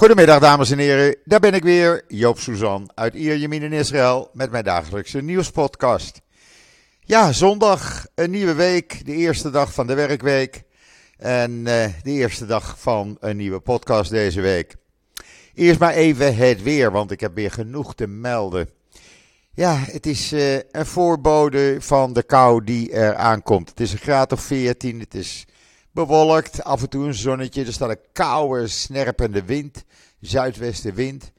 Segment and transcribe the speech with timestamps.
[0.00, 4.50] Goedemiddag dames en heren, daar ben ik weer, Joop Suzan uit Ierjemien in Israël met
[4.50, 6.20] mijn dagelijkse nieuwspodcast.
[7.00, 10.62] Ja, zondag, een nieuwe week, de eerste dag van de werkweek
[11.16, 11.64] en uh,
[12.02, 14.76] de eerste dag van een nieuwe podcast deze week.
[15.54, 18.68] Eerst maar even het weer, want ik heb weer genoeg te melden.
[19.54, 23.68] Ja, het is uh, een voorbode van de kou die er aankomt.
[23.68, 25.46] Het is een graad of 14, het is
[25.92, 27.64] bewolkt, af en toe een zonnetje.
[27.64, 29.84] Er staat een koude, snerpende wind,
[30.20, 31.32] zuidwestenwind.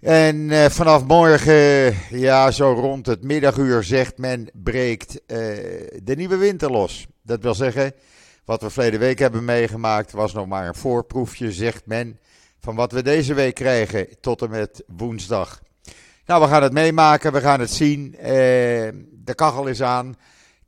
[0.00, 5.38] En uh, vanaf morgen, ja, zo rond het middaguur, zegt men, breekt uh,
[6.02, 7.06] de nieuwe winter los.
[7.22, 7.92] Dat wil zeggen,
[8.44, 12.18] wat we verleden week hebben meegemaakt, was nog maar een voorproefje, zegt men,
[12.60, 15.60] van wat we deze week krijgen tot en met woensdag.
[16.26, 18.14] Nou, we gaan het meemaken, we gaan het zien.
[18.18, 20.16] Uh, de kachel is aan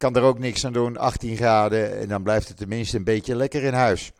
[0.00, 0.96] kan er ook niks aan doen.
[0.96, 4.12] 18 graden en dan blijft het tenminste een beetje lekker in huis.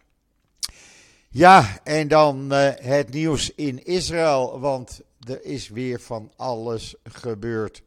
[1.30, 7.82] Ja, en dan uh, het nieuws in Israël, want er is weer van alles gebeurd.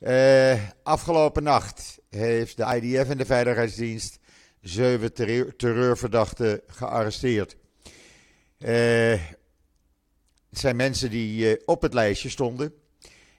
[0.00, 4.18] Uh, afgelopen nacht heeft de IDF en de Veiligheidsdienst
[4.60, 7.56] zeven terreur terreurverdachten gearresteerd.
[8.58, 9.20] Uh,
[10.50, 12.74] het zijn mensen die op het lijstje stonden.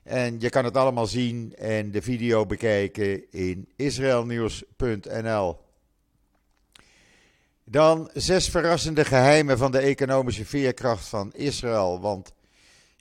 [0.07, 5.57] En je kan het allemaal zien en de video bekijken in israelnieuws.nl.
[7.63, 11.99] Dan zes verrassende geheimen van de economische veerkracht van Israël.
[12.01, 12.33] Want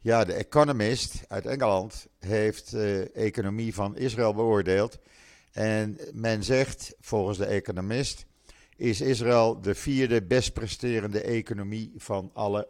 [0.01, 4.99] ja, de Economist uit Engeland heeft de economie van Israël beoordeeld.
[5.53, 8.27] En men zegt, volgens de Economist,
[8.77, 12.69] is Israël de vierde best presterende economie van alle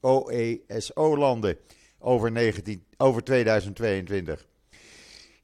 [0.00, 1.58] OESO-landen
[2.02, 4.46] over, 19, over 2022.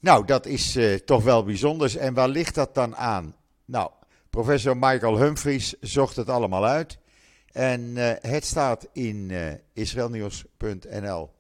[0.01, 1.99] Nou, dat is uh, toch wel bijzonder.
[1.99, 3.35] En waar ligt dat dan aan?
[3.65, 3.91] Nou,
[4.31, 6.99] professor Michael Humphries zocht het allemaal uit.
[7.53, 11.31] En uh, het staat in uh, israelnieuws.nl.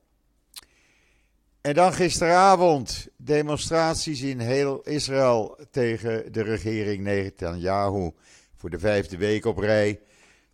[1.60, 8.10] En dan gisteravond demonstraties in heel Israël tegen de regering Netanyahu
[8.56, 10.00] voor de vijfde week op rij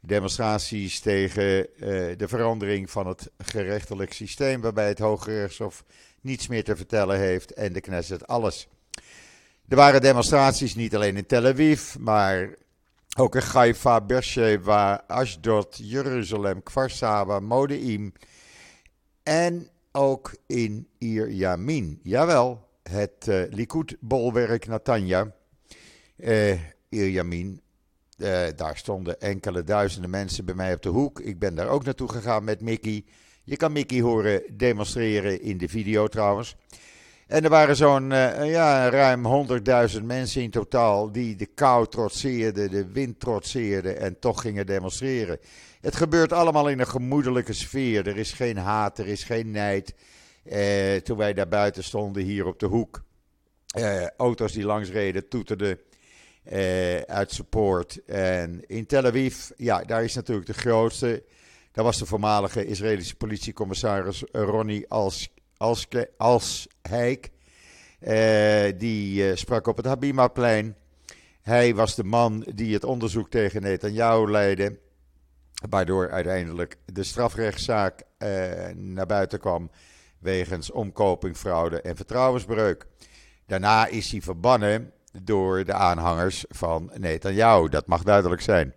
[0.07, 5.85] demonstraties tegen uh, de verandering van het gerechtelijk systeem, waarbij het Hoge Rechtshof
[6.21, 8.69] niets meer te vertellen heeft en de Knesset alles.
[9.69, 12.55] Er waren demonstraties niet alleen in Tel Aviv, maar
[13.17, 18.13] ook in Haifa, Beersheba, Ashdod, Jeruzalem, Kfar Modeim
[19.23, 22.01] en ook in Ir Yamin.
[22.03, 25.35] Jawel, het uh, Likud-bolwerk Natanja,
[26.17, 26.53] uh,
[26.89, 27.61] Ir Yamin,
[28.19, 31.21] uh, daar stonden enkele duizenden mensen bij mij op de hoek.
[31.21, 33.05] Ik ben daar ook naartoe gegaan met Mickey.
[33.45, 36.57] Je kan Mickey horen demonstreren in de video trouwens.
[37.27, 39.49] En er waren zo'n uh, ja, ruim
[39.97, 45.39] 100.000 mensen in totaal die de kou trotseerden, de wind trotseerden en toch gingen demonstreren.
[45.81, 48.09] Het gebeurt allemaal in een gemoedelijke sfeer.
[48.09, 49.95] Er is geen haat, er is geen nijd.
[50.45, 53.03] Uh, toen wij daar buiten stonden, hier op de hoek.
[54.17, 55.79] Auto's die langs reden, toeterden
[56.53, 58.05] uh, uit support.
[58.05, 61.25] En in Tel Aviv, ja, daar is natuurlijk de grootste.
[61.73, 67.31] Daar was de voormalige Israëlische politiecommissaris Ronnie Als, Als, Alsheik.
[68.01, 70.77] Uh, die uh, sprak op het Habimaplein.
[71.43, 74.79] Hij was de man die het onderzoek tegen Netanyahu leidde.
[75.71, 78.03] Waardoor uiteindelijk de strafrechtszaak
[78.75, 79.71] naar buiten kwam.
[80.19, 82.87] Wegens omkoping, fraude en vertrouwensbreuk.
[83.47, 84.93] Daarna is hij verbannen
[85.23, 87.69] door de aanhangers van Netanyahu.
[87.69, 88.75] Dat mag duidelijk zijn.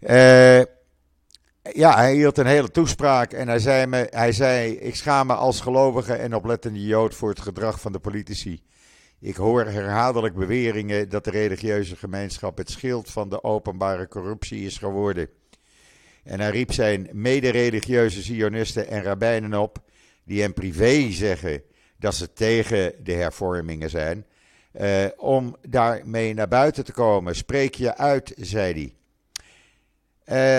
[0.00, 0.58] Uh,
[1.62, 5.34] ja, hij hield een hele toespraak en hij zei, me, hij zei: Ik schaam me
[5.34, 8.62] als gelovige en oplettende Jood voor het gedrag van de politici.
[9.20, 14.78] Ik hoor herhaaldelijk beweringen dat de religieuze gemeenschap het schild van de openbare corruptie is
[14.78, 15.28] geworden.
[16.24, 19.78] En hij riep zijn medereligieuze Zionisten en rabbijnen op,
[20.24, 21.62] die hem privé zeggen
[21.98, 24.26] dat ze tegen de hervormingen zijn,
[24.72, 27.36] uh, om daarmee naar buiten te komen.
[27.36, 28.94] Spreek je uit, zei hij.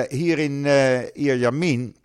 [0.03, 1.95] Uh, hier in uh, Ierjamin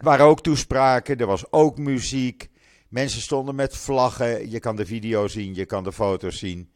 [0.00, 2.48] waren ook toespraken, er was ook muziek.
[2.88, 4.50] Mensen stonden met vlaggen.
[4.50, 6.70] Je kan de video zien, je kan de foto's zien.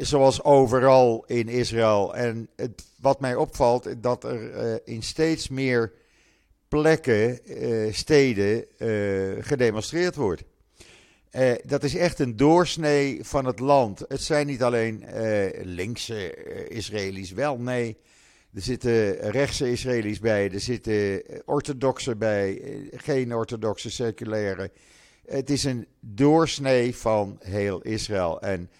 [0.00, 2.14] Zoals overal in Israël.
[2.14, 2.48] En
[3.00, 5.92] wat mij opvalt, dat er in steeds meer
[6.68, 7.40] plekken,
[7.94, 8.64] steden,
[9.44, 10.42] gedemonstreerd wordt.
[11.36, 14.04] Uh, dat is echt een doorsnee van het land.
[14.08, 17.96] Het zijn niet alleen uh, linkse uh, Israëli's, wel nee.
[18.54, 22.62] Er zitten rechtse Israëli's bij, er zitten orthodoxen bij,
[22.92, 24.70] geen orthodoxe seculaire.
[25.26, 28.40] Het is een doorsnee van heel Israël.
[28.40, 28.70] En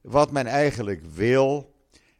[0.00, 1.74] wat men eigenlijk wil,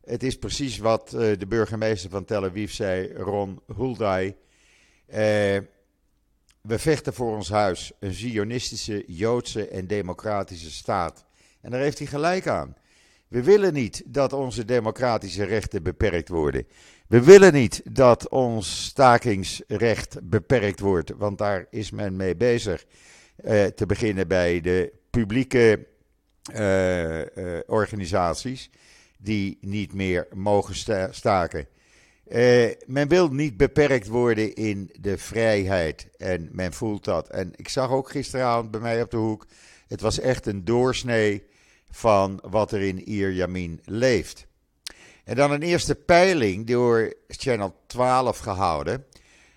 [0.04, 4.36] het is precies wat de burgemeester van Tel Aviv zei, Ron Huldai.
[6.60, 11.24] We vechten voor ons huis, een zionistische, joodse en democratische staat.
[11.60, 12.76] En daar heeft hij gelijk aan.
[13.28, 16.66] We willen niet dat onze democratische rechten beperkt worden.
[17.06, 22.84] We willen niet dat ons stakingsrecht beperkt wordt, want daar is men mee bezig.
[23.44, 25.86] Uh, te beginnen bij de publieke
[26.54, 27.24] uh, uh,
[27.66, 28.70] organisaties
[29.18, 31.66] die niet meer mogen sta staken.
[32.86, 37.28] Men wil niet beperkt worden in de vrijheid en men voelt dat.
[37.28, 39.46] En ik zag ook gisteravond bij mij op de hoek,
[39.86, 41.42] het was echt een doorsnee
[41.90, 44.46] van wat er in Ierjamin leeft.
[45.24, 49.04] En dan een eerste peiling door Channel 12 gehouden.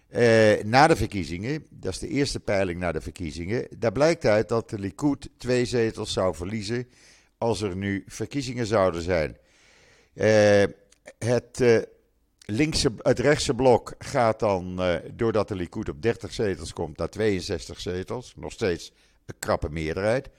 [0.10, 3.68] Eh, na de verkiezingen, dat is de eerste peiling na de verkiezingen.
[3.78, 6.88] Daar blijkt uit dat de Likud twee zetels zou verliezen
[7.38, 9.38] als er nu verkiezingen zouden zijn.
[10.14, 10.64] Eh,
[11.18, 11.60] het,
[13.01, 17.80] het rechtse blok gaat dan, uh, doordat de Likud op 30 zetels komt, naar 62
[17.80, 18.34] zetels.
[18.36, 18.92] Nog steeds
[19.25, 20.30] een krappe meerderheid.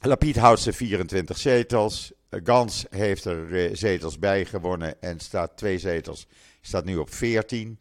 [0.00, 2.12] Lapid houdt ze 24 zetels.
[2.30, 6.26] Gans heeft er eh, zetels bij gewonnen en staat twee zetels,
[6.60, 7.80] staat nu op 14.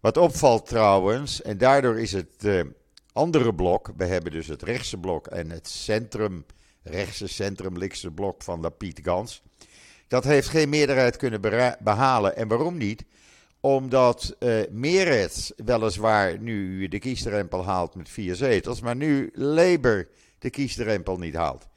[0.00, 2.62] Wat opvalt trouwens, en daardoor is het uh,
[3.12, 6.46] andere blok, we hebben dus het rechtse blok en het centrum,
[6.82, 9.42] rechtse centrum, linkse blok van Lapid Gans.
[10.08, 11.40] Dat heeft geen meerderheid kunnen
[11.80, 12.36] behalen.
[12.36, 13.04] En waarom niet?
[13.60, 20.08] Omdat uh, Meretz weliswaar nu de kiesdrempel haalt met vier zetels, maar nu Labour
[20.38, 21.68] de kiesdrempel niet haalt.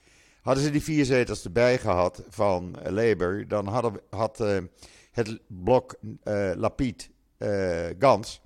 [0.42, 4.58] Hadden ze die vier zetels erbij gehad van Labour, dan hadden, had uh,
[5.12, 5.96] het blok
[6.56, 7.10] Lapid
[8.00, 8.42] Gans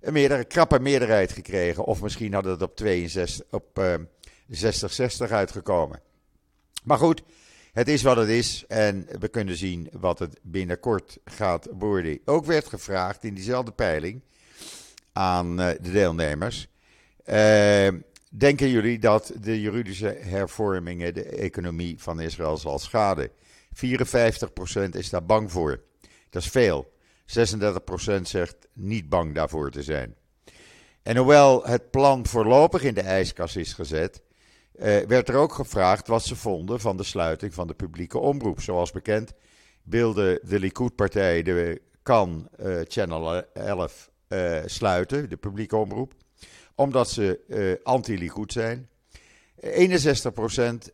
[0.00, 1.84] een krappe meerderheid gekregen.
[1.84, 3.80] Of misschien hadden het op, 62, op
[5.28, 6.00] 60-60 uitgekomen.
[6.84, 7.22] Maar goed,
[7.72, 12.18] het is wat het is en we kunnen zien wat het binnenkort gaat worden.
[12.24, 14.22] Ook werd gevraagd in diezelfde peiling
[15.12, 16.68] aan de deelnemers.
[18.32, 23.30] Denken jullie dat de juridische hervormingen de economie van Israël zal schaden?
[23.74, 25.82] 54% is daar bang voor.
[26.30, 26.92] Dat is veel.
[27.26, 30.14] 36% zegt niet bang daarvoor te zijn.
[31.02, 34.29] En hoewel het plan voorlopig in de ijskast is gezet, eh,
[35.06, 38.60] werd er ook gevraagd wat ze vonden van de sluiting van de publieke omroep.
[38.60, 39.32] Zoals bekend
[39.82, 46.14] wilde de Likud-partij de kan uh, Channel 11 uh, eh, sluiten, de publieke omroep
[46.80, 48.88] omdat ze anti-Likud zijn.
[49.60, 49.68] 61%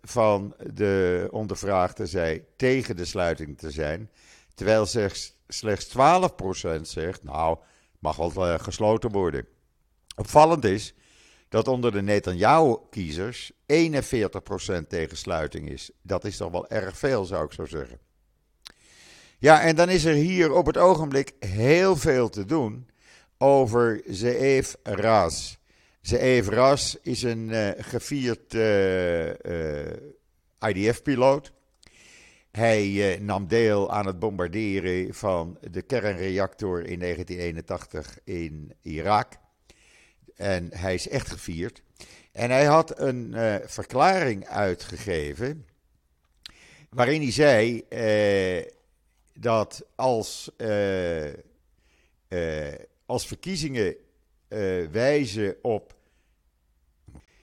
[0.02, 4.10] van de ondervraagden zei tegen de sluiting te zijn.
[4.54, 4.86] Terwijl
[5.48, 7.58] slechts 12% zegt, nou,
[7.98, 9.46] mag wel gesloten worden.
[10.16, 10.94] Opvallend is
[11.48, 13.54] dat onder de Netanyahu-kiezers 41%
[14.88, 15.90] tegen sluiting is.
[16.02, 17.98] Dat is toch wel erg veel, zou ik zo zeggen.
[19.38, 22.88] Ja, en dan is er hier op het ogenblik heel veel te doen
[23.38, 25.56] over Zeev Raz.
[26.00, 29.92] Zeev Ras is een uh, gevierd uh, uh,
[30.69, 31.52] IDF-piloot.
[32.50, 39.32] Hij nam deel aan het bombarderen van de kernreactor in 1981 in Irak.
[40.36, 41.82] En hij is echt gevierd.
[42.32, 43.34] En hij had een
[43.66, 45.66] verklaring uitgegeven.
[46.90, 47.84] waarin hij zei
[49.34, 50.50] dat als,
[53.06, 53.96] als verkiezingen
[54.90, 55.94] wijzen op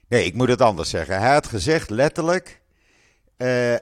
[0.08, 1.20] Nee, ik moet het anders zeggen.
[1.20, 2.62] Hij had gezegd letterlijk,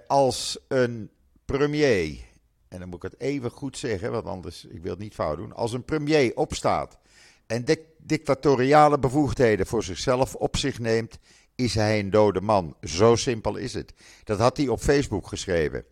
[0.07, 1.09] als een
[1.45, 2.19] premier,
[2.67, 5.38] en dan moet ik het even goed zeggen, want anders, ik wil het niet fout
[5.38, 5.53] doen.
[5.53, 7.00] Als een premier opstaat
[7.47, 7.65] en
[8.03, 11.20] dictatoriale bevoegdheden voor zichzelf op zich neemt,
[11.55, 12.75] is hij een dode man.
[12.81, 13.93] Zo simpel is het.
[14.24, 15.86] Dat had hij op Facebook geschreven.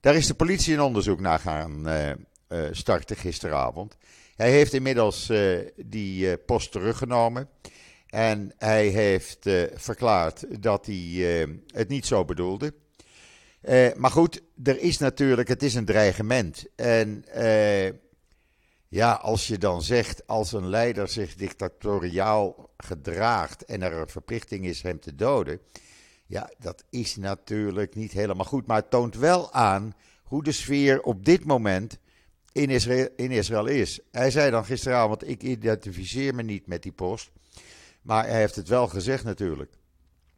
[0.00, 2.14] Daar is de politie een onderzoek naar gaan uh, uh,
[2.70, 3.96] starten gisteravond.
[4.36, 5.32] Hij heeft inmiddels
[5.76, 7.48] die post teruggenomen.
[8.06, 12.74] En hij heeft verklaard dat hij het niet zo bedoelde.
[13.96, 16.64] Maar goed, er is natuurlijk, het is een dreigement.
[16.76, 17.24] En
[18.92, 24.64] ja, als je dan zegt, als een leider zich dictatoriaal gedraagt en er een verplichting
[24.64, 25.60] is hem te doden.
[26.26, 28.66] Ja, dat is natuurlijk niet helemaal goed.
[28.66, 31.98] Maar het toont wel aan hoe de sfeer op dit moment
[32.52, 34.00] in Israël, in Israël is.
[34.10, 37.30] Hij zei dan gisteravond, ik identificeer me niet met die post.
[38.02, 39.72] Maar hij heeft het wel gezegd natuurlijk.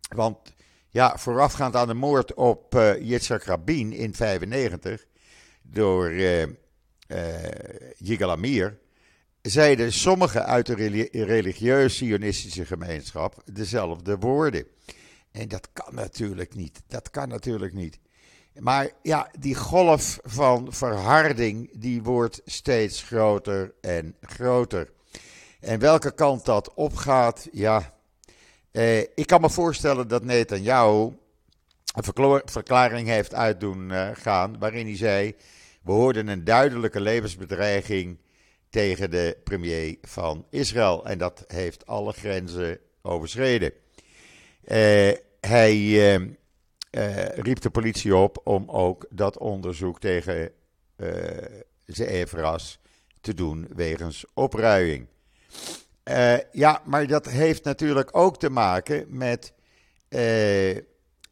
[0.08, 0.38] Want
[0.88, 5.06] ja, voorafgaand aan de moord op uh, Yitzhak Rabin in 95
[5.62, 6.46] door uh,
[7.06, 7.18] uh,
[7.96, 8.78] Yigal Amir,
[9.42, 14.66] zeiden sommigen uit de religieuze sionistische gemeenschap dezelfde woorden.
[15.32, 16.82] En dat kan natuurlijk niet.
[16.87, 17.99] Dat kan natuurlijk niet.
[18.58, 24.92] Maar ja, die golf van verharding die wordt steeds groter en groter.
[25.61, 27.94] En welke kant dat opgaat, ja.
[28.70, 31.12] Eh, ik kan me voorstellen dat Netanyahu
[31.94, 35.34] een verklaring heeft uitdoen uh, gaan waarin hij zei:
[35.84, 38.18] we hoorden een duidelijke levensbedreiging
[38.70, 43.72] tegen de premier van Israël en dat heeft alle grenzen overschreden.
[44.64, 50.50] Uh, hij uh, riep de politie op om ook dat onderzoek tegen
[50.96, 51.08] uh,
[51.86, 52.78] Evras
[53.20, 55.06] te doen wegens opruiing.
[56.52, 59.52] ja, maar dat heeft natuurlijk ook te maken met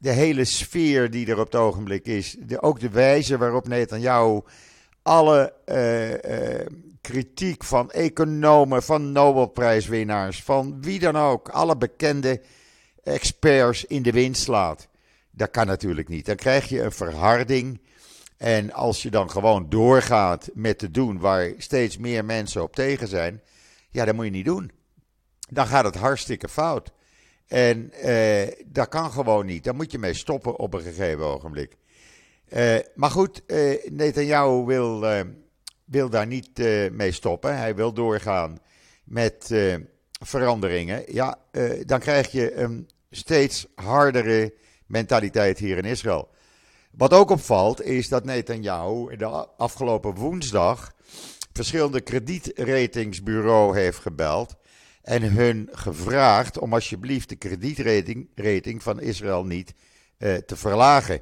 [0.02, 2.36] de hele sfeer die er op het ogenblik is.
[2.38, 4.40] De, ook de wijze waarop Netanyahu
[5.02, 6.66] alle uh, uh,
[7.00, 12.40] kritiek van economen, van Nobelprijswinnaars, van wie dan ook, alle bekende
[13.02, 14.88] experts in de wind slaat.
[15.30, 16.26] Dat kan natuurlijk niet.
[16.26, 17.80] Dan krijg je een verharding.
[18.36, 23.08] En als je dan gewoon doorgaat met te doen waar steeds meer mensen op tegen
[23.08, 23.42] zijn,
[23.90, 24.70] ja, dat moet je niet doen.
[25.50, 26.92] Dan gaat het hartstikke fout.
[27.52, 29.64] En uh, dat kan gewoon niet.
[29.64, 31.76] Daar moet je mee stoppen op een gegeven ogenblik.
[32.48, 35.04] Uh, maar goed, uh, Netanyahu wil,
[35.84, 36.58] wil daar niet
[36.92, 37.56] mee stoppen.
[37.56, 38.58] Hij wil doorgaan
[39.04, 39.54] met
[40.20, 41.02] veranderingen.
[41.06, 41.38] Ja,
[41.86, 44.54] dan krijg je een steeds hardere
[44.86, 46.28] mentaliteit hier in Israël.
[46.90, 50.92] Wat ook opvalt is dat Netanyahu de afgelopen woensdag
[51.52, 54.56] verschillende kredietratingsbureau heeft gebeld
[55.02, 59.74] en hun gevraagd om alsjeblieft de kredietrating rating van Israël niet
[60.18, 61.20] uh, te verlagen.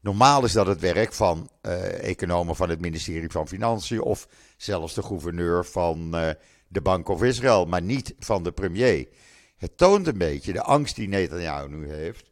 [0.00, 4.94] Normaal is dat het werk van uh, economen van het ministerie van Financiën of zelfs
[4.94, 6.30] de gouverneur van uh,
[6.68, 9.08] de Bank of Israël, maar niet van de premier.
[9.56, 12.30] Het toont een beetje de angst die Netanyahu nu heeft.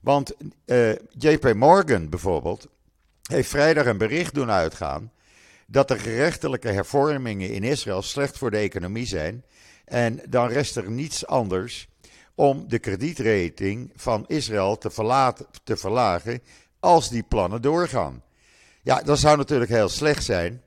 [0.00, 0.32] Want
[1.18, 2.68] JP Morgan bijvoorbeeld
[3.22, 5.12] heeft vrijdag een bericht doen uitgaan
[5.66, 9.44] dat de gerechtelijke hervormingen in Israël slecht voor de economie zijn
[9.84, 11.88] en dan rest er niets anders
[12.34, 15.34] om de kredietrating van Israël te,
[15.64, 16.42] te verlagen
[16.80, 18.22] als die plannen doorgaan.
[18.82, 20.62] Ja, dat zou natuurlijk heel slecht zijn.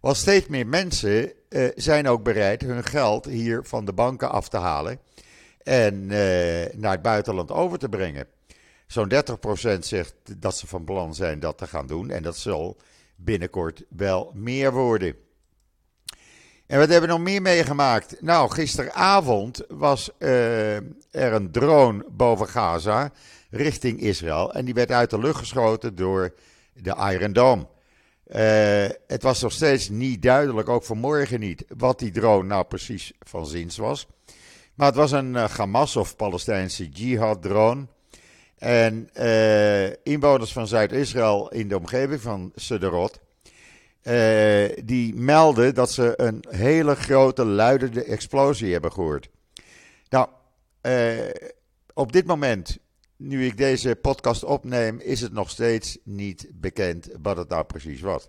[0.00, 4.48] Want steeds meer mensen uh, zijn ook bereid hun geld hier van de banken af
[4.48, 5.00] te halen
[5.62, 6.10] en uh,
[6.74, 8.26] naar het buitenland over te brengen.
[8.86, 9.12] Zo'n
[9.76, 12.76] 30% zegt dat ze van plan zijn dat te gaan doen en dat zal
[13.16, 15.14] binnenkort wel meer worden.
[16.68, 18.16] En wat hebben we nog meer meegemaakt?
[18.20, 23.12] Nou, gisteravond was uh, er een drone boven Gaza
[23.50, 24.52] richting Israël.
[24.52, 26.34] En die werd uit de lucht geschoten door
[26.74, 27.66] de Iron Dome.
[28.26, 28.36] Uh,
[29.06, 33.46] het was nog steeds niet duidelijk, ook vanmorgen niet, wat die drone nou precies van
[33.46, 34.06] zins was.
[34.74, 37.86] Maar het was een uh, Hamas of Palestijnse jihad drone.
[38.58, 39.10] En
[40.02, 43.20] inwoners van Zuid-Israël in de omgeving van Sederot
[44.02, 49.28] uh, die melden dat ze een hele grote luidende explosie hebben gehoord.
[50.08, 50.28] Nou,
[50.82, 51.30] uh,
[51.94, 52.78] op dit moment,
[53.16, 58.00] nu ik deze podcast opneem, is het nog steeds niet bekend wat het nou precies
[58.00, 58.28] was.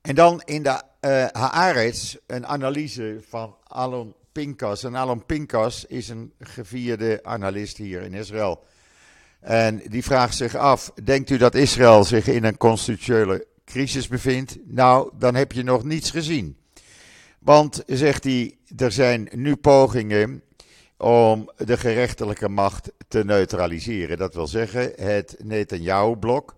[0.00, 4.84] En dan in de uh, Haaretz een analyse van Alon Pinkas.
[4.84, 8.64] En Alon Pinkas is een gevierde analist hier in Israël.
[9.40, 14.56] En die vraagt zich af: denkt u dat Israël zich in een constitutionele crisis bevindt,
[14.64, 16.56] nou, dan heb je nog niets gezien.
[17.38, 20.42] Want, zegt hij, er zijn nu pogingen
[20.96, 24.18] om de gerechtelijke macht te neutraliseren.
[24.18, 26.56] Dat wil zeggen, het Netanyahu-blok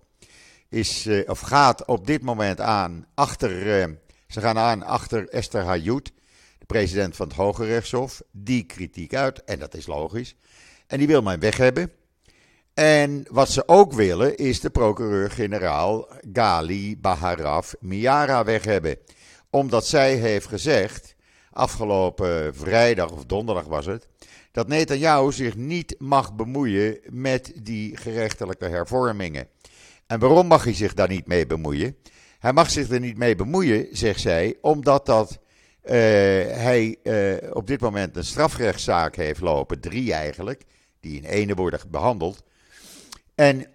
[0.69, 3.95] is, uh, of gaat op dit moment aan achter, uh,
[4.27, 6.13] ze gaan aan achter Esther Hayut,
[6.59, 10.37] de president van het Hoge Rechtshof, die kritiek uit, en dat is logisch.
[10.87, 11.93] En die wil men weg hebben.
[12.81, 18.97] En wat ze ook willen is de procureur-generaal Gali Baharaf Miara weg hebben.
[19.51, 21.15] Omdat zij heeft gezegd,
[21.51, 24.09] afgelopen vrijdag of donderdag was het,
[24.53, 29.49] dat Netanyahu zich niet mag bemoeien met die gerechtelijke hervormingen.
[30.07, 31.97] En waarom mag hij zich daar niet mee bemoeien?
[32.39, 35.39] Hij mag zich er niet mee bemoeien, zegt zij, omdat dat,
[35.85, 40.63] uh, hij uh, op dit moment een strafrechtszaak heeft lopen, drie eigenlijk,
[41.01, 42.43] die in ene worden behandeld
[43.41, 43.67] en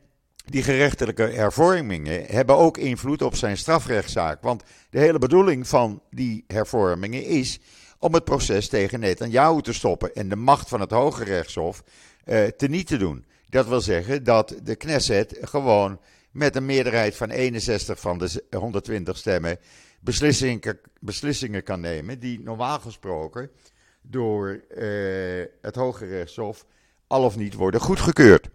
[0.45, 4.41] die gerechtelijke hervormingen hebben ook invloed op zijn strafrechtszaak.
[4.41, 7.59] Want de hele bedoeling van die hervormingen is
[7.99, 11.83] om het proces tegen Netanyahu te stoppen en de macht van het Hoge Rechtshof
[12.25, 13.25] uh, teniet te doen.
[13.49, 15.99] Dat wil zeggen dat de Knesset gewoon
[16.31, 19.57] met een meerderheid van 61 van de 120 stemmen
[19.99, 23.49] beslissingen, beslissingen kan nemen die normaal gesproken
[24.01, 26.65] door uh, het Hoge Rechtshof
[27.07, 28.53] al of niet worden goedgekeurd.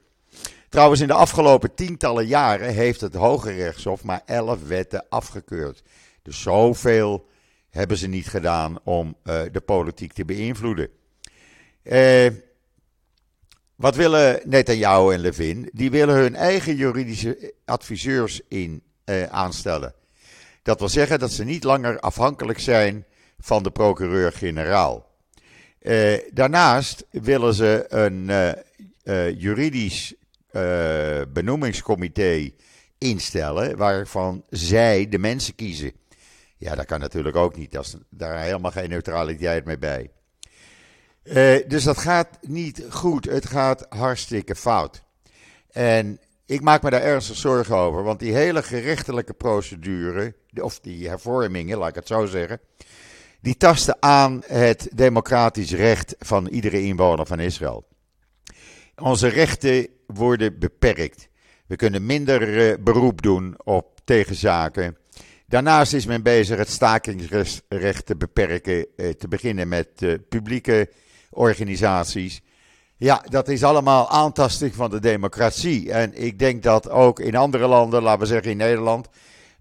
[0.70, 5.82] Trouwens, in de afgelopen tientallen jaren heeft het Hoge Rechtshof maar elf wetten afgekeurd.
[6.22, 7.26] Dus zoveel
[7.70, 10.88] hebben ze niet gedaan om uh, de politiek te beïnvloeden.
[11.82, 12.26] Uh,
[13.74, 15.70] wat willen Netanyahu en Levin?
[15.72, 19.94] Die willen hun eigen juridische adviseurs in, uh, aanstellen.
[20.62, 23.04] Dat wil zeggen dat ze niet langer afhankelijk zijn
[23.38, 25.08] van de procureur-generaal.
[26.32, 28.30] daarnaast willen ze een
[29.38, 30.14] juridisch
[31.33, 32.50] benoemingscomité
[32.99, 35.92] instellen waarvan zij de mensen kiezen.
[36.57, 37.73] Ja, dat kan natuurlijk ook niet.
[37.73, 40.11] Dat daar helemaal geen neutraliteit mee bij.
[41.25, 43.25] Uh, dus dat gaat niet goed.
[43.25, 45.02] Het gaat hartstikke fout.
[45.71, 48.02] En ik maak me daar ernstig zorgen over.
[48.02, 52.61] Want die hele gerechtelijke procedure, of die hervormingen, laat ik het zo zeggen.
[53.40, 57.87] Die tasten aan het democratisch recht van iedere inwoner van Israël.
[58.97, 61.28] Onze rechten worden beperkt.
[61.66, 64.96] We kunnen minder uh, beroep doen op tegenzaken.
[65.46, 70.88] Daarnaast is men bezig het stakingsrecht te beperken, eh, te beginnen met eh, publieke
[71.30, 72.42] organisaties.
[72.96, 75.92] Ja, dat is allemaal aantasting van de democratie.
[75.92, 79.08] En ik denk dat ook in andere landen, laten we zeggen in Nederland,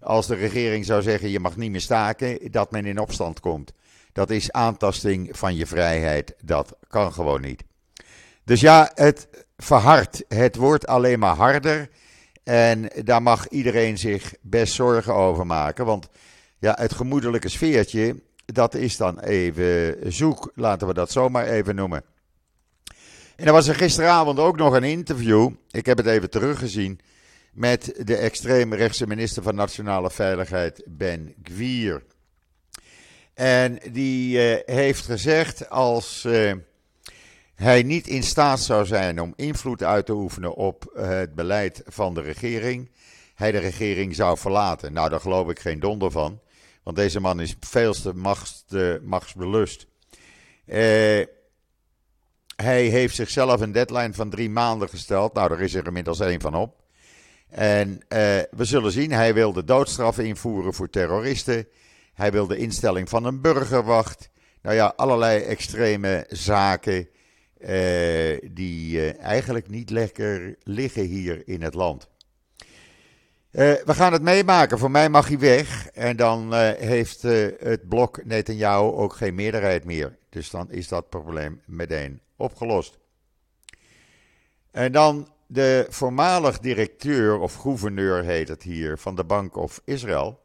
[0.00, 3.72] als de regering zou zeggen je mag niet meer staken, dat men in opstand komt.
[4.12, 6.34] Dat is aantasting van je vrijheid.
[6.44, 7.64] Dat kan gewoon niet.
[8.44, 10.24] Dus ja, het verhardt.
[10.28, 11.88] Het wordt alleen maar harder.
[12.44, 15.84] En daar mag iedereen zich best zorgen over maken.
[15.84, 16.08] Want
[16.58, 20.52] ja, het gemoedelijke sfeertje, dat is dan even zoek.
[20.54, 22.04] Laten we dat zomaar even noemen.
[23.36, 25.50] En er was er gisteravond ook nog een interview.
[25.70, 27.00] Ik heb het even teruggezien.
[27.52, 32.02] Met de extreemrechtse minister van Nationale Veiligheid, Ben Gwier.
[33.34, 36.24] En die uh, heeft gezegd als.
[36.24, 36.52] Uh,
[37.60, 41.82] hij niet in staat zou zijn om invloed uit te oefenen op eh, het beleid
[41.86, 42.90] van de regering,
[43.34, 44.92] hij de regering zou verlaten.
[44.92, 46.40] Nou, daar geloof ik geen donder van,
[46.82, 48.64] want deze man is veel te machts,
[49.02, 49.86] machtsbelust.
[50.66, 50.76] Uh,
[52.56, 55.34] hij heeft zichzelf een deadline van drie maanden gesteld.
[55.34, 56.82] Nou, daar is er inmiddels één van op.
[57.48, 57.98] En uh,
[58.50, 61.66] we zullen zien, hij wil de doodstraf invoeren voor terroristen.
[62.14, 64.30] Hij wil de instelling van een burgerwacht.
[64.62, 67.08] Nou ja, allerlei extreme zaken
[67.60, 72.08] uh, die uh, eigenlijk niet lekker liggen hier in het land.
[73.52, 74.78] Uh, we gaan het meemaken.
[74.78, 75.88] Voor mij mag hij weg.
[75.88, 80.18] En dan heeft het blok Netanyahu ook geen meerderheid meer.
[80.28, 82.98] Dus dan is dat probleem meteen opgelost.
[84.70, 90.40] En dan de voormalig directeur, of gouverneur heet het hier, van de Bank of Israël.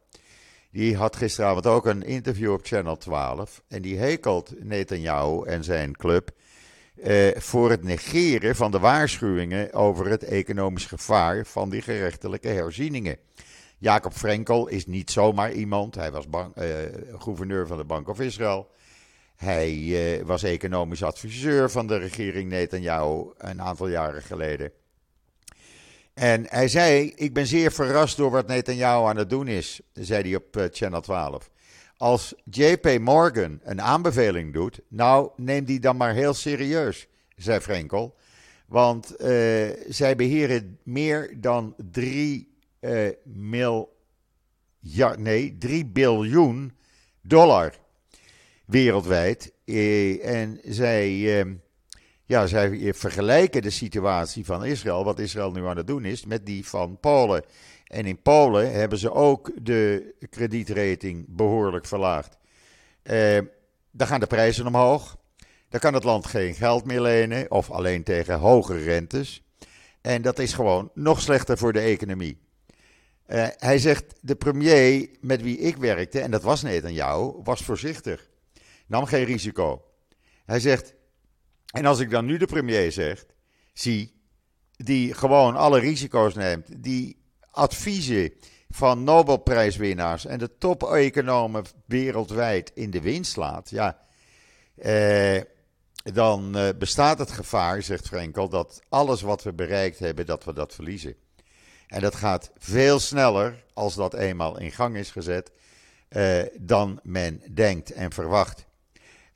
[0.70, 3.62] Die had gisteravond ook een interview op Channel 12.
[3.68, 6.30] En die hekelt Netanyahu en zijn club
[7.02, 13.18] eh, voor het negeren van de waarschuwingen over het economisch gevaar van die gerechtelijke herzieningen.
[13.78, 15.94] Jacob Frenkel is niet zomaar iemand.
[15.94, 16.66] Hij was eh,
[17.18, 18.70] gouverneur van de Bank of Israël.
[19.36, 24.72] Hij eh, was economisch adviseur van de regering Netanyahu een aantal jaren geleden.
[26.14, 30.22] En hij zei: Ik ben zeer verrast door wat Netanyahu aan het doen is, zei
[30.22, 31.50] hij op Channel 12.
[31.98, 38.16] Als JP Morgan een aanbeveling doet, nou neem die dan maar heel serieus, zei Frenkel.
[38.66, 39.26] Want uh,
[39.88, 43.88] zij beheren meer dan 3 uh, miljard,
[45.18, 46.72] nee, 3 biljoen
[47.22, 47.74] dollar
[48.66, 49.52] wereldwijd.
[49.64, 51.44] Uh, en zij,
[52.26, 56.46] ja, zij vergelijken de situatie van Israël, wat Israël nu aan het doen is, met
[56.46, 57.44] die van Polen.
[57.86, 62.38] En in Polen hebben ze ook de kredietrating behoorlijk verlaagd.
[63.02, 63.38] Eh,
[63.90, 65.16] dan gaan de prijzen omhoog.
[65.68, 69.42] Dan kan het land geen geld meer lenen of alleen tegen hogere rentes.
[70.00, 72.38] En dat is gewoon nog slechter voor de economie.
[73.28, 77.40] Uh, hij zegt, de premier met wie ik werkte, en dat was net aan jou,
[77.44, 78.28] was voorzichtig.
[78.86, 79.84] Nam geen risico.
[80.44, 80.94] Hij zegt,
[81.76, 83.24] en als ik dan nu de premier zeg,
[83.72, 84.20] zie,
[84.76, 87.16] die gewoon alle risico's neemt, die
[87.50, 88.32] adviezen
[88.68, 93.98] van Nobelprijswinnaars en de top-economen wereldwijd in de wind slaat, ja,
[94.76, 95.40] eh,
[96.12, 100.52] dan eh, bestaat het gevaar, zegt Frenkel, dat alles wat we bereikt hebben, dat we
[100.52, 101.14] dat verliezen.
[101.86, 105.52] En dat gaat veel sneller als dat eenmaal in gang is gezet
[106.08, 108.64] eh, dan men denkt en verwacht.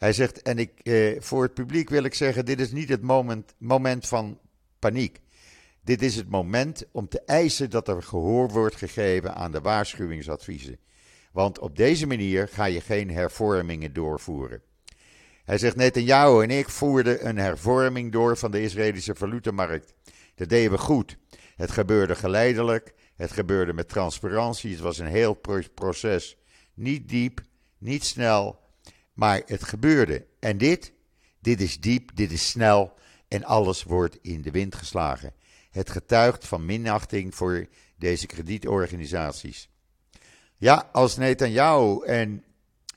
[0.00, 3.02] Hij zegt, en ik, eh, voor het publiek wil ik zeggen, dit is niet het
[3.02, 4.38] moment, moment van
[4.78, 5.20] paniek.
[5.84, 10.78] Dit is het moment om te eisen dat er gehoor wordt gegeven aan de waarschuwingsadviezen.
[11.32, 14.62] Want op deze manier ga je geen hervormingen doorvoeren.
[15.44, 19.94] Hij zegt: Netanyahu en ik voerden een hervorming door van de Israëlische valutamarkt.
[20.34, 21.16] Dat deden we goed.
[21.56, 24.70] Het gebeurde geleidelijk, het gebeurde met transparantie.
[24.70, 25.40] Het was een heel
[25.74, 26.36] proces.
[26.74, 27.40] Niet diep,
[27.78, 28.59] niet snel,
[29.20, 30.26] maar het gebeurde.
[30.38, 30.92] En dit,
[31.40, 32.92] dit is diep, dit is snel
[33.28, 35.32] en alles wordt in de wind geslagen.
[35.70, 39.68] Het getuigt van minachting voor deze kredietorganisaties.
[40.56, 42.44] Ja, als Netanyahu en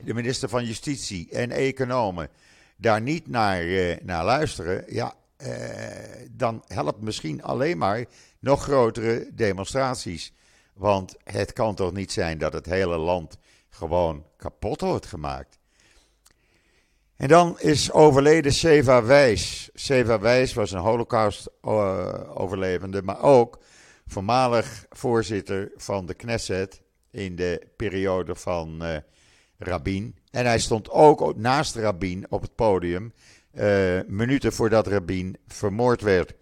[0.04, 2.30] de minister van Justitie en economen
[2.78, 5.48] daar niet naar, eh, naar luisteren, ja, eh,
[6.32, 8.06] dan helpt misschien alleen maar
[8.40, 10.34] nog grotere demonstraties.
[10.74, 13.38] Want het kan toch niet zijn dat het hele land
[13.70, 15.62] gewoon kapot wordt gemaakt.
[17.16, 19.70] En dan is overleden Seva Wijs.
[19.74, 23.60] Seva Wijs was een holocaust-overlevende, maar ook
[24.08, 28.96] voormalig voorzitter van de Knesset in de periode van uh,
[29.58, 30.16] Rabin.
[30.32, 33.14] En hij stond ook naast Rabin op het podium,
[33.54, 36.34] uh, minuten voordat Rabin vermoord werd.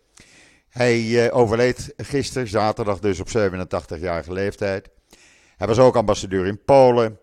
[0.70, 4.90] Hij overleed gisteren, zaterdag dus op 87-jarige leeftijd.
[5.58, 7.20] Hij was ook ambassadeur in Polen.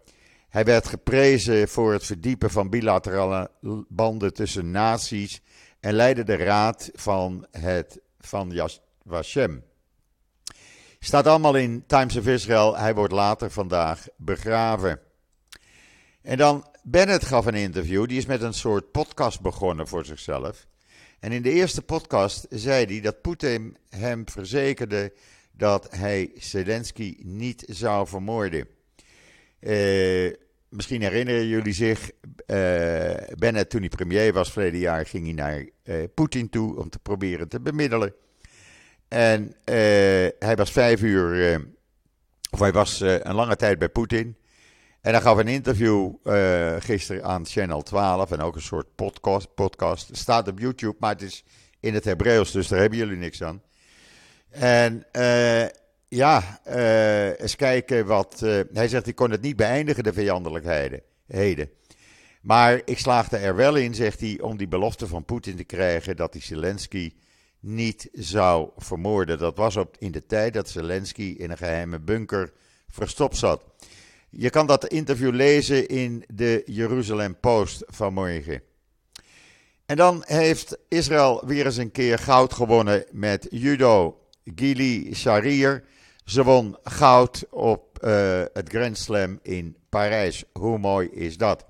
[0.49, 3.51] Hij werd geprezen voor het verdiepen van bilaterale
[3.89, 5.41] banden tussen naties
[5.81, 8.73] en leidde de raad van het van.
[10.99, 12.77] Staat allemaal in Times of Israel.
[12.77, 15.01] Hij wordt later vandaag begraven.
[16.23, 18.07] En dan Bennett gaf een interview.
[18.07, 20.67] Die is met een soort podcast begonnen voor zichzelf.
[21.21, 25.13] En in de eerste podcast zei hij dat Poetin hem verzekerde
[25.53, 28.78] dat hij Zelensky niet zou vermoorden.
[29.61, 30.33] Uh,
[30.69, 32.11] misschien herinneren jullie zich,
[32.47, 36.91] uh, Bennett toen hij premier was verleden jaar, ging hij naar uh, Poetin toe om
[36.91, 38.15] te proberen te bemiddelen.
[39.09, 39.55] En
[40.39, 41.61] hij was vijf uur,
[42.51, 44.37] of hij was een lange tijd bij Poetin.
[45.01, 46.13] En hij gaf een interview
[46.79, 49.55] gisteren aan Channel 12 en ook een soort podcast.
[49.55, 50.17] podcast.
[50.17, 51.45] Staat op YouTube, maar het is
[51.81, 53.63] in het Hebreeuws, dus daar hebben jullie niks aan.
[54.51, 55.07] En
[56.09, 58.41] ja, uh, eens kijken wat.
[58.45, 61.71] Uh, hij zegt: ik kon het niet beëindigen, de vijandelijkheden.
[62.43, 66.17] Maar ik slaagde er wel in, zegt hij, om die belofte van Poetin te krijgen
[66.17, 67.13] dat hij Zelensky
[67.61, 69.39] niet zou vermoorden.
[69.39, 72.53] Dat was op, in de tijd dat Zelensky in een geheime bunker
[72.89, 73.65] verstopt zat.
[74.31, 78.63] Je kan dat interview lezen in de Jeruzalem Post vanmorgen.
[79.87, 84.21] En dan heeft Israël weer eens een keer goud gewonnen met judo.
[84.55, 85.85] Gili Sharir
[86.29, 90.45] ze won goud op uh, het Grand Slam in Parijs.
[90.53, 91.65] Hoe mooi is dat?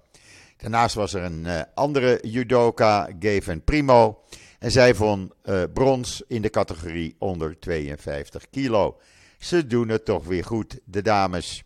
[0.57, 4.23] Daarnaast was er een uh, andere judoka, Gaven Primo.
[4.59, 8.99] En zij won uh, brons in de categorie onder 52 kilo.
[9.39, 11.63] Ze doen het toch weer goed, de dames.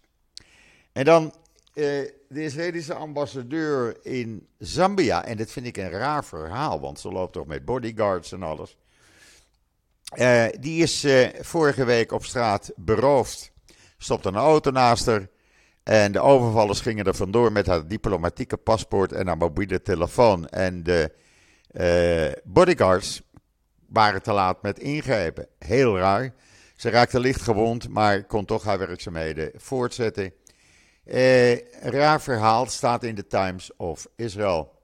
[0.92, 1.34] En dan
[1.74, 5.24] de Israëlische ambassadeur in Zambia.
[5.24, 8.76] En dit vind ik een raar verhaal, want ze loopt toch met bodyguards en alles.
[10.14, 13.52] Uh, die is uh, vorige week op straat beroofd.
[13.98, 15.28] Stopte een auto naast haar.
[15.82, 20.48] En de overvallers gingen er vandoor met haar diplomatieke paspoort en haar mobiele telefoon.
[20.48, 21.12] En de
[21.72, 23.22] uh, bodyguards
[23.88, 25.46] waren te laat met ingrijpen.
[25.58, 26.34] Heel raar.
[26.76, 30.32] Ze raakte licht gewond, maar kon toch haar werkzaamheden voortzetten.
[31.80, 34.81] raar verhaal staat in de Times of Israel.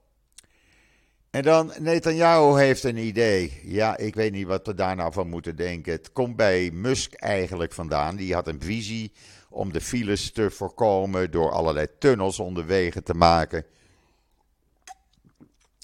[1.31, 3.61] En dan, Netanyahu heeft een idee.
[3.63, 5.91] Ja, ik weet niet wat we daar nou van moeten denken.
[5.91, 8.15] Het komt bij Musk eigenlijk vandaan.
[8.15, 9.11] Die had een visie
[9.49, 13.65] om de files te voorkomen door allerlei tunnels onderwegen te maken.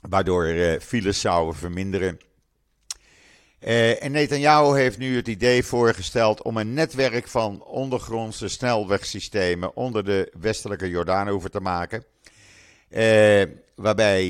[0.09, 2.19] Waardoor uh, files zouden verminderen.
[3.59, 10.03] Uh, en Netanyahu heeft nu het idee voorgesteld om een netwerk van ondergrondse snelwegsystemen onder
[10.03, 12.03] de westelijke Jordaanoever te maken.
[12.89, 13.43] Uh,
[13.75, 14.23] waarbij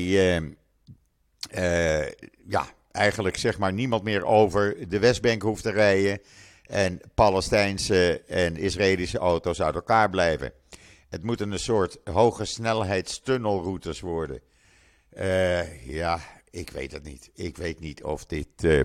[1.56, 2.06] uh,
[2.48, 6.20] ja, eigenlijk zeg maar niemand meer over de Westbank hoeft te rijden.
[6.66, 10.52] En Palestijnse en Israëlische auto's uit elkaar blijven.
[11.08, 14.40] Het moeten een soort hoge snelheidstunnelroutes worden.
[15.18, 16.18] Uh, ja,
[16.50, 17.30] ik weet het niet.
[17.34, 18.82] Ik weet niet of dit uh,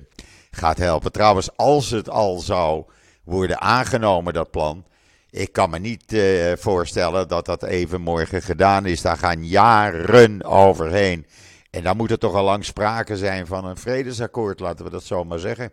[0.52, 1.12] gaat helpen.
[1.12, 2.86] Trouwens, als het al zou
[3.24, 4.86] worden aangenomen, dat plan.
[5.30, 6.16] Ik kan me niet
[6.58, 9.02] voorstellen dat dat even morgen gedaan is.
[9.02, 11.26] Daar gaan jaren overheen.
[11.72, 15.04] En dan moet er toch al lang sprake zijn van een vredesakkoord, laten we dat
[15.04, 15.72] zo maar zeggen.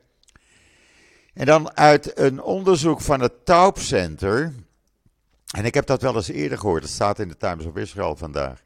[1.34, 4.54] En dan uit een onderzoek van het Taub Center,
[5.56, 8.16] en ik heb dat wel eens eerder gehoord, het staat in de Times of Israel
[8.16, 8.62] vandaag,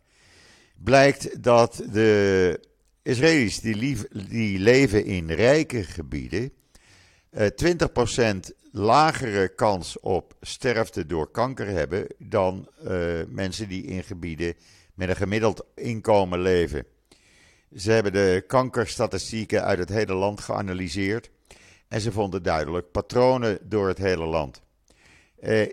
[0.75, 2.61] blijkt dat de
[3.03, 6.53] Israëli's die, die leven in rijke gebieden
[7.31, 7.47] uh,
[8.35, 8.39] 20%
[8.73, 14.55] lagere kans op sterfte door kanker hebben dan uh, mensen die in gebieden
[14.95, 16.87] met een gemiddeld inkomen leven.
[17.77, 21.31] Ze hebben de kankerstatistieken uit het hele land geanalyseerd.
[21.89, 24.63] En ze vonden duidelijk patronen door het hele land.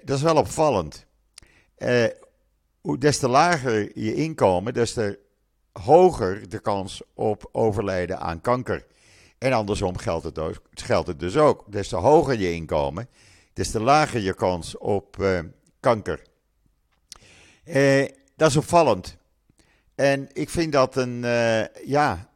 [0.04, 1.06] dat is wel opvallend.
[2.82, 5.20] hoe des te lager je inkomen, des te
[5.72, 8.86] hoger de kans op overlijden aan kanker.
[9.38, 11.72] En andersom geldt het, geldt het dus ook.
[11.72, 13.10] Des te hoger je inkomen,
[13.54, 15.40] des te lager je kans op uh,
[15.80, 16.22] kanker.
[17.64, 19.18] Eh, dat is opvallend.
[20.00, 22.30] En ik vind dat een uh, ja,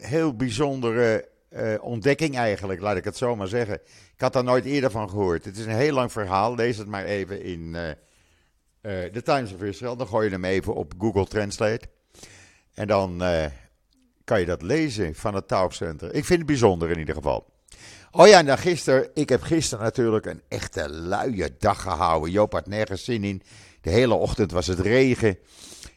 [0.00, 1.28] heel bijzondere
[1.80, 3.74] ontdekking eigenlijk, laat ik het zo maar zeggen.
[4.14, 5.44] Ik had daar nooit eerder van gehoord.
[5.44, 6.54] Het is een heel lang verhaal.
[6.54, 7.72] Lees het maar even in
[8.82, 9.96] de Times of Israel.
[9.96, 11.86] Dan gooi je hem even op Google Translate.
[12.74, 13.22] En dan
[14.24, 16.14] kan je dat lezen van het Taubcenter.
[16.14, 17.46] Ik vind het bijzonder in ieder geval.
[18.10, 19.10] Oh ja, en dan gisteren.
[19.14, 22.30] Ik heb gisteren natuurlijk een echte luie dag gehouden.
[22.30, 23.42] Joop had nergens zin in.
[23.80, 25.38] De hele ochtend was het regen.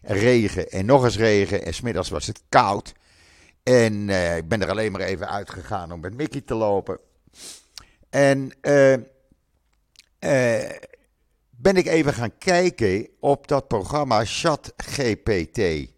[0.02, 1.66] Regen en nog eens regen.
[1.66, 2.94] En smiddags was het koud.
[3.64, 7.00] En uh, ik ben er alleen maar even uitgegaan om met Mickey te lopen.
[8.10, 10.70] En uh, uh,
[11.50, 15.90] ben ik even gaan kijken op dat programma ChatGPT.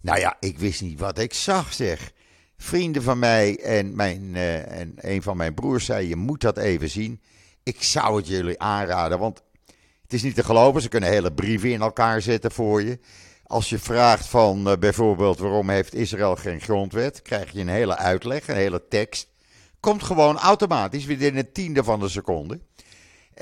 [0.00, 2.12] Nou ja, ik wist niet wat ik zag, zeg.
[2.56, 6.90] Vrienden van mij en, mijn, en een van mijn broers zei: Je moet dat even
[6.90, 7.20] zien.
[7.62, 9.42] Ik zou het jullie aanraden, want
[10.02, 10.82] het is niet te geloven.
[10.82, 12.98] Ze kunnen hele brieven in elkaar zetten voor je.
[13.48, 17.96] Als je vraagt van uh, bijvoorbeeld waarom heeft Israël geen grondwet, krijg je een hele
[17.96, 19.28] uitleg, een hele tekst.
[19.80, 22.60] Komt gewoon automatisch binnen een tiende van de seconde.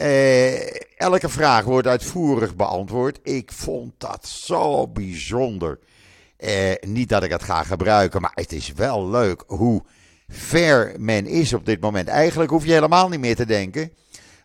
[0.00, 3.18] Uh, elke vraag wordt uitvoerig beantwoord.
[3.22, 5.78] Ik vond dat zo bijzonder.
[6.36, 9.82] Eh, niet dat ik het ga gebruiken, maar het is wel leuk hoe
[10.28, 12.08] ver men is op dit moment.
[12.08, 13.92] Eigenlijk hoef je helemaal niet meer te denken.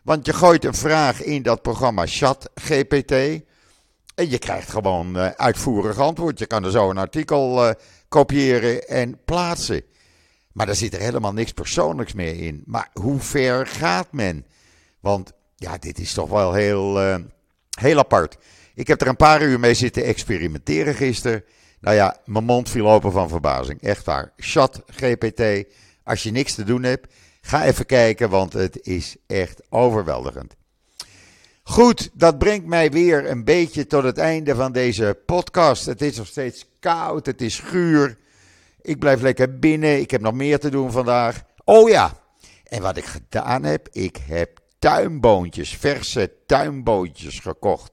[0.02, 3.42] Want je gooit een vraag in dat programma Chat GPT.
[4.14, 6.38] En je krijgt gewoon uh, uitvoerig antwoord.
[6.38, 7.74] Je kan er zo een artikel uh,
[8.08, 9.82] kopiëren en plaatsen.
[10.52, 12.62] Maar daar zit er helemaal niks persoonlijks meer in.
[12.66, 14.46] Maar hoe ver gaat men?
[15.00, 17.16] Want ja, dit is toch wel heel, uh,
[17.80, 18.36] heel apart.
[18.74, 21.44] Ik heb er een paar uur mee zitten experimenteren gisteren.
[21.80, 23.80] Nou ja, mijn mond viel open van verbazing.
[23.80, 24.32] Echt waar.
[24.36, 25.66] Chat GPT.
[26.04, 30.54] Als je niks te doen hebt, ga even kijken, want het is echt overweldigend.
[31.72, 35.86] Goed, dat brengt mij weer een beetje tot het einde van deze podcast.
[35.86, 38.18] Het is nog steeds koud, het is guur.
[38.82, 40.00] Ik blijf lekker binnen.
[40.00, 41.42] Ik heb nog meer te doen vandaag.
[41.64, 42.12] Oh ja,
[42.64, 47.92] en wat ik gedaan heb, ik heb tuinboontjes, verse tuinboontjes gekocht.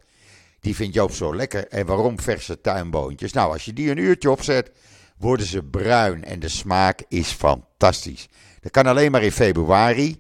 [0.60, 1.68] Die vindt Joop zo lekker.
[1.68, 3.34] En waarom verse tuinboontjes?
[3.34, 4.72] Nou, als je die een uurtje opzet,
[5.18, 8.28] worden ze bruin en de smaak is fantastisch.
[8.62, 10.20] Dat kan alleen maar in februari.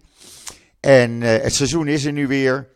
[0.80, 2.67] En uh, het seizoen is er nu weer.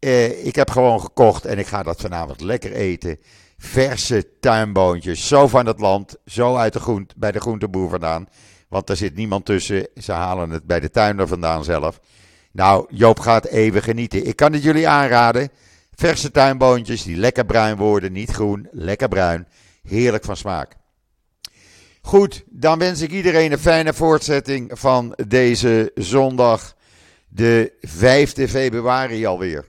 [0.00, 3.18] Uh, ik heb gewoon gekocht en ik ga dat vanavond lekker eten.
[3.58, 8.28] Verse tuinboontjes, zo van het land, zo uit de groent, bij de groenteboer vandaan.
[8.68, 9.88] Want er zit niemand tussen.
[9.94, 12.00] Ze halen het bij de tuinder vandaan zelf.
[12.52, 14.26] Nou, Joop gaat even genieten.
[14.26, 15.50] Ik kan het jullie aanraden.
[15.94, 19.48] Verse tuinboontjes die lekker bruin worden, niet groen, lekker bruin.
[19.82, 20.76] Heerlijk van smaak.
[22.02, 26.74] Goed, dan wens ik iedereen een fijne voortzetting van deze zondag,
[27.28, 29.68] de 5 februari alweer.